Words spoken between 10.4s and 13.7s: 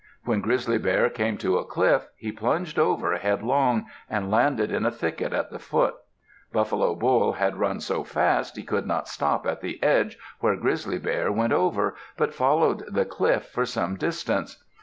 Grizzly Bear went over, but followed the cliff for